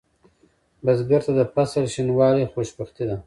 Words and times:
بزګر 0.83 1.21
ته 1.27 1.31
د 1.39 1.41
فصل 1.53 1.83
شینوالی 1.93 2.51
خوشبختي 2.53 3.03
ده 3.09 3.15